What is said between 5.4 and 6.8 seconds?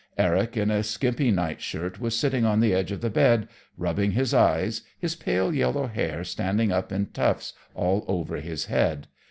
yellow hair standing